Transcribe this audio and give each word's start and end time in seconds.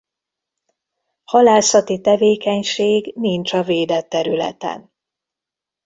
Halászati 1.23 2.01
tevékenység 2.01 3.13
nincs 3.15 3.53
a 3.53 3.63
védett 3.63 4.09
területen. 4.09 4.93